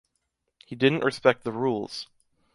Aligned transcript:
He 0.65 0.75
didn’t 0.75 1.03
respect 1.03 1.43
the 1.43 1.51
rules. 1.51 2.07